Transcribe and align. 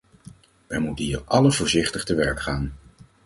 Wij 0.67 0.79
moeten 0.79 1.05
hier 1.05 1.23
allen 1.25 1.53
voorzichtig 1.53 2.03
te 2.03 2.15
werk 2.15 2.41
gaan. 2.41 2.73